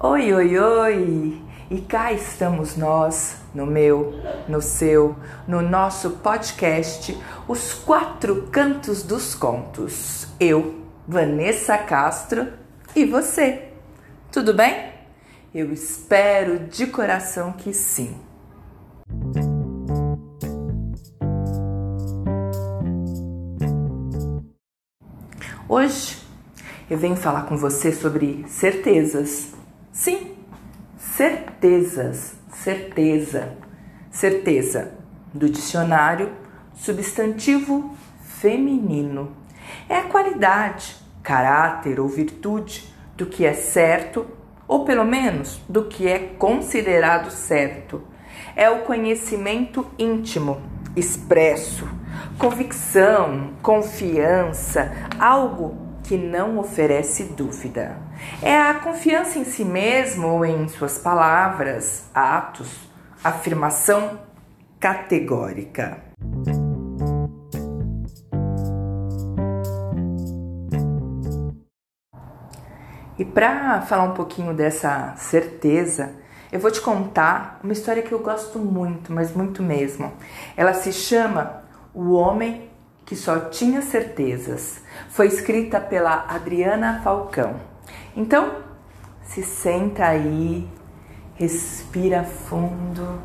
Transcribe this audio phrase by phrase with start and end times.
[0.00, 1.42] Oi, oi, oi!
[1.68, 4.14] E cá estamos nós, no meu,
[4.46, 10.28] no seu, no nosso podcast Os Quatro Cantos dos Contos.
[10.38, 12.46] Eu, Vanessa Castro
[12.94, 13.70] e você.
[14.30, 14.92] Tudo bem?
[15.52, 18.16] Eu espero de coração que sim.
[25.68, 26.22] Hoje
[26.88, 29.57] eu venho falar com você sobre certezas.
[31.60, 33.52] Certezas, certeza,
[34.12, 34.92] certeza.
[35.34, 36.30] Do dicionário,
[36.76, 39.32] substantivo feminino.
[39.88, 44.24] É a qualidade, caráter ou virtude do que é certo,
[44.68, 48.04] ou pelo menos do que é considerado certo.
[48.54, 50.62] É o conhecimento íntimo,
[50.94, 51.88] expresso,
[52.38, 57.98] convicção, confiança, algo que não oferece dúvida.
[58.40, 62.88] É a confiança em si mesmo ou em suas palavras, atos,
[63.22, 64.18] afirmação
[64.80, 66.02] categórica.
[73.18, 76.14] E para falar um pouquinho dessa certeza,
[76.50, 80.10] eu vou te contar uma história que eu gosto muito, mas muito mesmo.
[80.56, 82.70] Ela se chama O Homem
[83.08, 84.82] que só tinha certezas.
[85.08, 87.54] Foi escrita pela Adriana Falcão.
[88.14, 88.56] Então,
[89.22, 90.68] se senta aí,
[91.34, 93.18] respira fundo,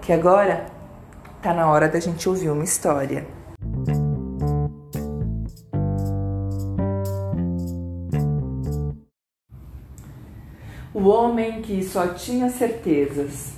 [0.00, 0.64] que agora
[1.42, 3.26] tá na hora da gente ouvir uma história.
[10.94, 13.52] O homem que só tinha certezas.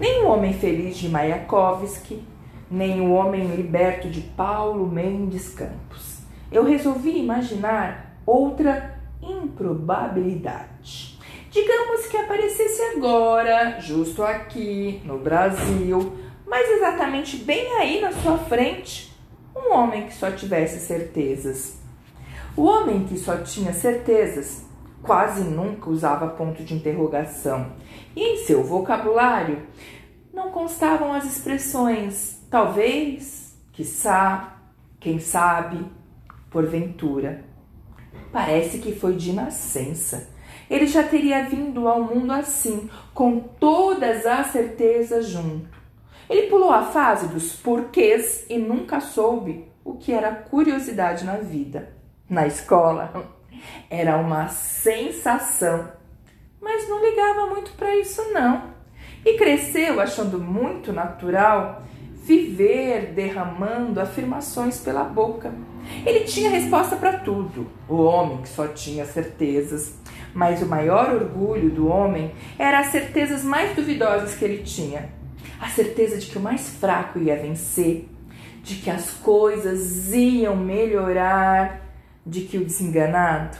[0.00, 2.24] O homem feliz de Mayakovsky,
[2.70, 6.18] nem o homem liberto de Paulo Mendes Campos.
[6.50, 11.18] Eu resolvi imaginar outra improbabilidade.
[11.50, 19.16] Digamos que aparecesse agora, justo aqui, no Brasil, mas exatamente bem aí na sua frente,
[19.56, 21.78] um homem que só tivesse certezas.
[22.56, 24.66] O homem que só tinha certezas
[25.02, 27.72] quase nunca usava ponto de interrogação
[28.14, 29.62] e em seu vocabulário
[30.34, 34.56] não constavam as expressões Talvez, quiçá,
[34.98, 35.84] quem sabe,
[36.50, 37.44] porventura.
[38.32, 40.30] Parece que foi de nascença.
[40.70, 45.68] Ele já teria vindo ao mundo assim, com todas as certezas junto.
[46.28, 51.92] Ele pulou a fase dos porquês e nunca soube o que era curiosidade na vida.
[52.28, 53.30] Na escola,
[53.90, 55.90] era uma sensação,
[56.60, 58.74] mas não ligava muito para isso não.
[59.24, 61.82] E cresceu achando muito natural
[62.28, 65.50] viver derramando afirmações pela boca.
[66.04, 69.94] Ele tinha resposta para tudo, o homem que só tinha certezas.
[70.34, 75.08] Mas o maior orgulho do homem era as certezas mais duvidosas que ele tinha.
[75.58, 78.06] A certeza de que o mais fraco ia vencer,
[78.62, 81.80] de que as coisas iam melhorar,
[82.26, 83.56] de que o desenganado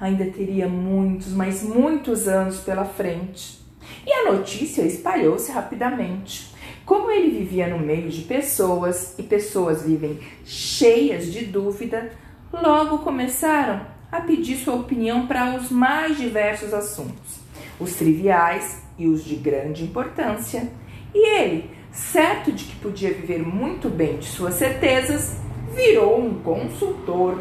[0.00, 3.60] ainda teria muitos, mas muitos anos pela frente.
[4.06, 6.51] E a notícia espalhou-se rapidamente.
[6.84, 12.10] Como ele vivia no meio de pessoas e pessoas vivem cheias de dúvida,
[12.52, 17.40] logo começaram a pedir sua opinião para os mais diversos assuntos,
[17.78, 20.70] os triviais e os de grande importância.
[21.14, 25.36] E ele, certo de que podia viver muito bem de suas certezas,
[25.74, 27.38] virou um consultor.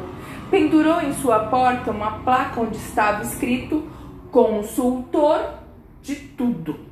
[0.52, 3.90] Pendurou em sua porta uma placa onde estava escrito
[4.31, 5.56] consultor
[6.02, 6.91] de tudo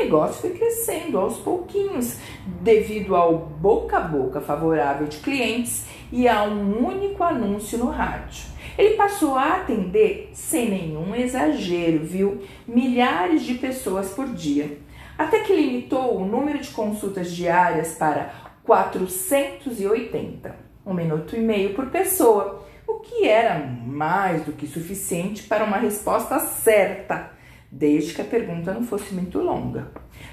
[0.00, 2.18] negócio foi crescendo aos pouquinhos,
[2.62, 8.44] devido ao boca a boca favorável de clientes e a um único anúncio no rádio.
[8.78, 14.78] Ele passou a atender, sem nenhum exagero, viu, milhares de pessoas por dia,
[15.18, 18.32] até que limitou o número de consultas diárias para
[18.64, 20.56] 480,
[20.86, 25.76] um minuto e meio por pessoa, o que era mais do que suficiente para uma
[25.76, 27.38] resposta certa
[27.70, 29.88] desde que a pergunta não fosse muito longa.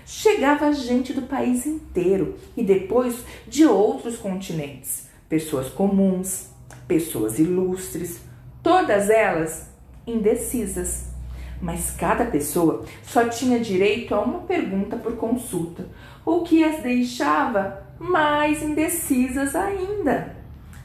[0.06, 6.50] Chegava gente do país inteiro e depois de outros continentes, pessoas comuns,
[6.88, 8.22] pessoas ilustres,
[8.64, 9.70] todas elas
[10.06, 11.06] indecisas.
[11.62, 15.88] Mas cada pessoa só tinha direito a uma pergunta por consulta,
[16.26, 20.36] o que as deixava mais indecisas ainda.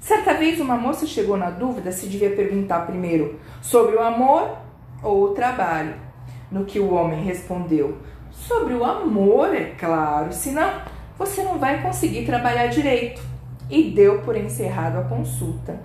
[0.01, 4.59] Certa vez uma moça chegou na dúvida se devia perguntar primeiro sobre o amor
[5.03, 6.12] ou o trabalho.
[6.53, 7.97] No que o homem respondeu:
[8.31, 10.83] Sobre o amor, é claro, senão
[11.19, 13.23] você não vai conseguir trabalhar direito.
[13.71, 15.81] E deu por encerrado a consulta.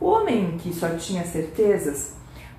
[0.00, 2.16] O homem que só tinha certezas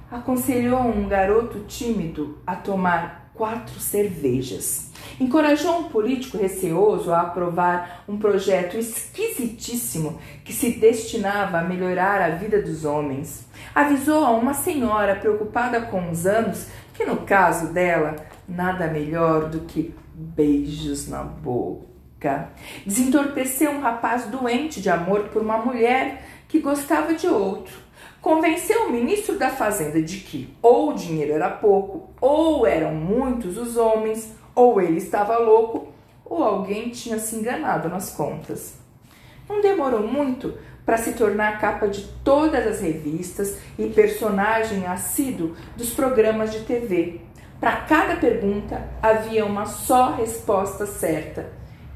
[0.10, 4.92] aconselhou um garoto tímido a tomar quatro cervejas.
[5.20, 12.30] Encorajou um político receoso a aprovar um projeto esquisitíssimo que se destinava a melhorar a
[12.30, 13.48] vida dos homens.
[13.74, 18.16] Avisou a uma senhora preocupada com os anos que, no caso dela,
[18.48, 22.50] nada melhor do que beijos na boca.
[22.86, 27.87] Desentorpeceu um rapaz doente de amor por uma mulher que gostava de outro
[28.22, 33.58] convenceu o ministro da Fazenda de que ou o dinheiro era pouco, ou eram muitos
[33.58, 35.88] os homens, ou ele estava louco,
[36.26, 38.76] ou alguém tinha se enganado nas contas.
[39.48, 40.54] Não demorou muito
[40.86, 47.22] para se tornar capa de todas as revistas e personagem assíduo dos programas de TV.
[47.60, 51.50] Para cada pergunta havia uma só resposta certa.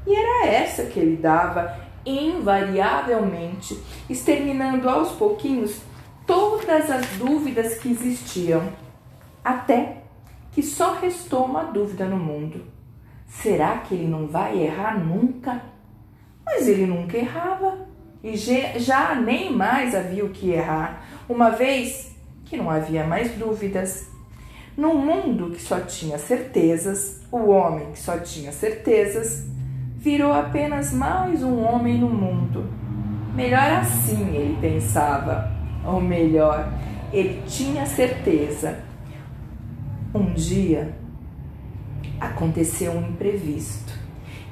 [0.06, 1.74] E era essa que ele dava
[2.04, 3.78] invariavelmente,
[4.10, 5.80] exterminando aos pouquinhos
[6.26, 8.62] todas as dúvidas que existiam,
[9.44, 10.02] até
[10.52, 12.64] que só restou uma dúvida no mundo:
[13.26, 15.62] será que ele não vai errar nunca?
[16.44, 17.86] Mas ele nunca errava
[18.22, 22.14] e já nem mais havia o que errar, uma vez
[22.44, 24.10] que não havia mais dúvidas.
[24.76, 29.44] Num mundo que só tinha certezas, o homem que só tinha certezas
[29.96, 32.64] virou apenas mais um homem no mundo.
[33.34, 35.51] Melhor assim, ele pensava
[35.84, 36.72] ou melhor,
[37.12, 38.78] ele tinha certeza.
[40.14, 40.94] Um dia
[42.20, 43.92] aconteceu um imprevisto.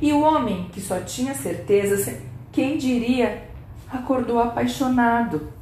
[0.00, 2.18] E o homem que só tinha certeza,
[2.50, 3.44] quem diria,
[3.90, 5.52] acordou apaixonado.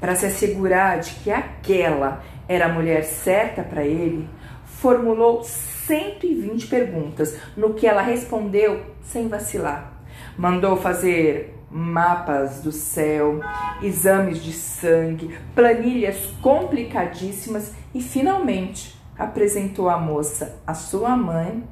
[0.00, 4.28] Para se assegurar de que aquela era a mulher certa para ele,
[4.64, 9.99] formulou 120 perguntas, no que ela respondeu sem vacilar.
[10.36, 13.40] Mandou fazer mapas do céu,
[13.82, 21.62] exames de sangue, planilhas complicadíssimas e finalmente apresentou a moça à sua mãe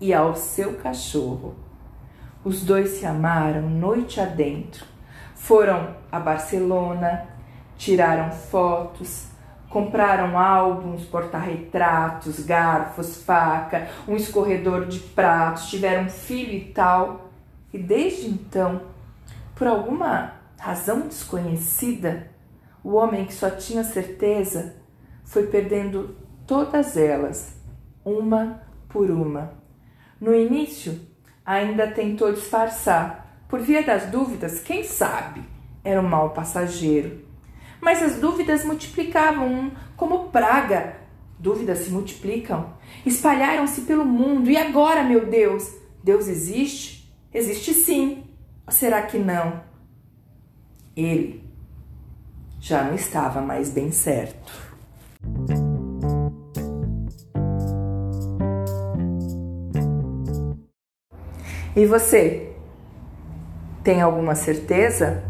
[0.00, 1.54] e ao seu cachorro.
[2.44, 4.84] Os dois se amaram noite adentro.
[5.34, 7.26] Foram a Barcelona,
[7.76, 9.26] tiraram fotos,
[9.68, 17.31] compraram álbuns, porta-retratos, garfos, faca, um escorredor de pratos, tiveram filho e tal.
[17.72, 18.82] E desde então
[19.54, 22.30] por alguma razão desconhecida,
[22.82, 24.74] o homem que só tinha certeza
[25.24, 26.16] foi perdendo
[26.46, 27.56] todas elas,
[28.04, 29.52] uma por uma.
[30.20, 31.00] No início,
[31.44, 35.42] ainda tentou disfarçar, por via das dúvidas, quem sabe,
[35.84, 37.24] era um mau passageiro.
[37.80, 40.96] Mas as dúvidas multiplicavam como praga.
[41.38, 42.74] Dúvidas se multiplicam,
[43.04, 44.48] espalharam-se pelo mundo.
[44.48, 45.72] E agora, meu Deus,
[46.02, 47.01] Deus existe?
[47.34, 48.24] Existe sim.
[48.66, 49.62] Ou será que não?
[50.94, 51.42] Ele
[52.60, 54.52] já não estava mais bem certo.
[61.74, 62.52] E você?
[63.82, 65.24] Tem alguma certeza?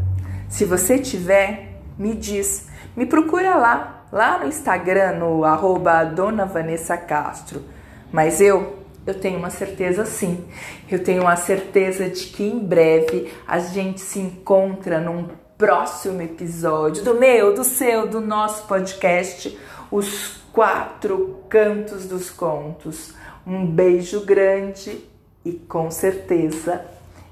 [0.48, 2.68] Se você tiver, me diz.
[2.96, 7.62] Me procura lá, lá no Instagram, no arroba Dona Vanessa Castro.
[8.10, 10.44] Mas eu eu tenho uma certeza sim.
[10.90, 15.28] Eu tenho a certeza de que em breve a gente se encontra num
[15.58, 19.56] próximo episódio do meu, do seu, do nosso podcast,
[19.90, 23.14] Os Quatro Cantos dos Contos.
[23.46, 25.04] Um beijo grande
[25.44, 26.84] e com certeza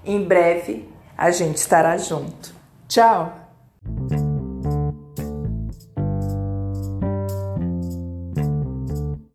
[0.05, 2.53] em breve a gente estará junto.
[2.89, 4.30] Tchau!